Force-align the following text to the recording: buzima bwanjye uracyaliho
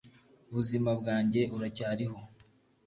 buzima 0.53 0.91
bwanjye 0.99 1.41
uracyaliho 1.55 2.17